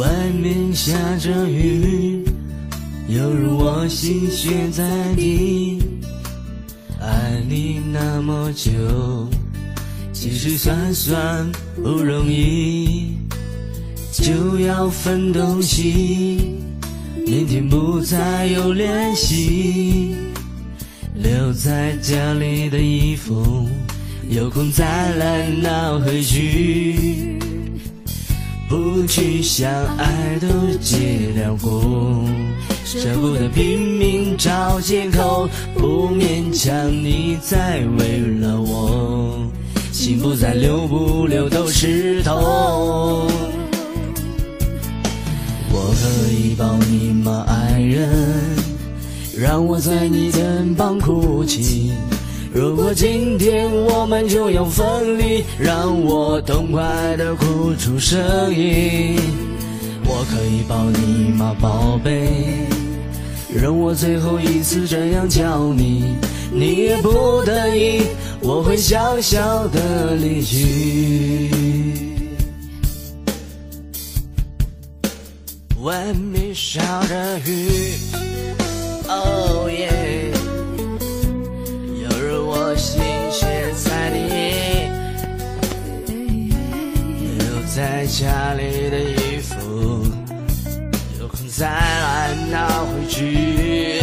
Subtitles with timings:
[0.00, 2.24] 外面下着雨，
[3.06, 4.82] 犹如我心血在
[5.14, 5.78] 滴。
[6.98, 8.70] 爱你那么久，
[10.10, 11.46] 其实算算
[11.82, 13.18] 不容易，
[14.10, 16.56] 就要分东西。
[17.26, 20.14] 明天不再有联系，
[21.14, 23.68] 留在家里的衣服，
[24.30, 27.38] 有空再来拿回去。
[28.70, 30.46] 不去想，爱都
[30.80, 32.24] 结了果，
[32.84, 39.50] 舍不得拼命找借口，不勉强你再为了我，
[39.90, 42.32] 心不再留不留都是痛。
[45.72, 48.08] 我可以抱你吗，爱人？
[49.36, 51.90] 让我在你肩膀哭泣。
[52.52, 58.18] 如果今天我们就要分离，让我痛快的哭出声
[58.52, 59.16] 音。
[60.04, 62.66] 我可以抱你吗，宝贝？
[63.54, 66.16] 让我最后一次这样叫你，
[66.52, 68.02] 你也不得已，
[68.40, 71.50] 我会笑笑的离去。
[75.82, 77.94] 外面下着雨
[87.72, 89.54] 在家里的衣服，
[91.20, 94.00] 有空再来拿回去。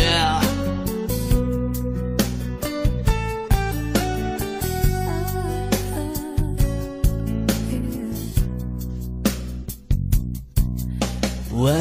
[11.57, 11.73] 外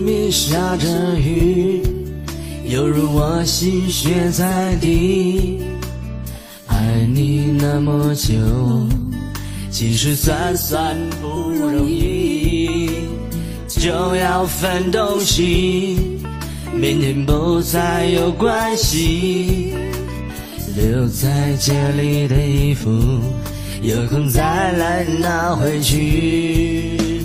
[0.00, 1.82] 面下着雨，
[2.64, 5.60] 犹如我心血在滴。
[6.68, 8.32] 爱你那么久。
[9.72, 12.90] 其实算算不容易，
[13.68, 15.96] 就要分东西。
[16.74, 19.72] 明天不再有关系，
[20.76, 22.90] 留在家里的衣服，
[23.80, 27.22] 有空再来拿回去。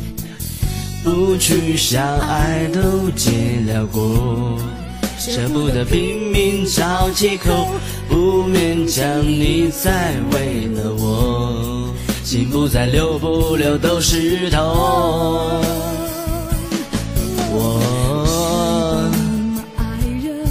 [1.04, 3.32] 不去想，爱都结
[3.68, 4.58] 了果，
[5.18, 7.68] 舍不得拼命找借口，
[8.08, 11.27] 不勉强你再为了我。
[12.28, 14.60] 心不在留不留都是痛。
[17.54, 19.10] 我
[19.78, 19.82] 爱
[20.22, 20.46] 人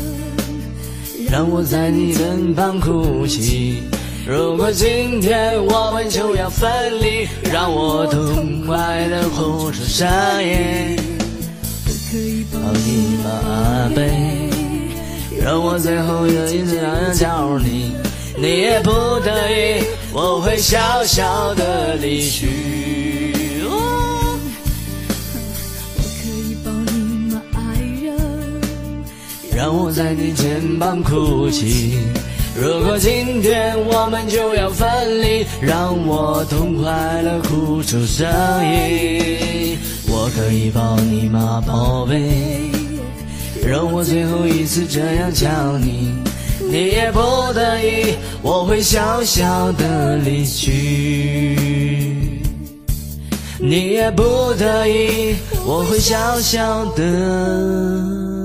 [1.31, 3.83] 让我在你身旁哭泣。
[4.27, 6.67] 如果今天我们就要分
[6.99, 10.09] 离，让我痛快的哭出声
[10.43, 10.97] 音。
[12.51, 14.49] 抱你吗，阿贝？
[15.45, 17.93] 让我最后一次这样叫你，
[18.39, 19.76] 你也不得已。
[20.19, 22.49] 我会笑笑的离去。
[23.69, 24.39] 我
[26.23, 27.61] 可以抱你吗，爱
[28.03, 28.17] 人？
[29.55, 31.99] 让我在你肩膀哭泣。
[32.59, 34.89] 如果今天我们就要分
[35.21, 38.27] 离，让我痛快的哭出声
[38.65, 39.77] 音。
[40.09, 42.71] 我可以抱你吗，宝贝？
[43.63, 46.15] 让我最后一次这样叫你。
[46.69, 47.21] 你也不
[47.53, 51.57] 得已，我会小小的离去。
[53.59, 54.23] 你也不
[54.55, 58.36] 得已，我会小小的。